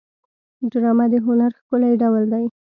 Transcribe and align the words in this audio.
ډرامه 0.71 1.05
د 1.11 1.15
هنر 1.25 1.51
ښکلی 1.59 1.93
ډول 2.01 2.23
دی 2.33 2.45